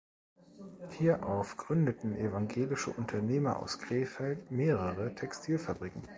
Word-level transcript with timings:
Hierauf 0.97 1.57
gründeten 1.57 2.17
evangelische 2.17 2.89
Unternehmer 2.89 3.59
aus 3.59 3.77
Krefeld 3.77 4.49
mehrere 4.49 5.13
Textilfabriken. 5.13 6.01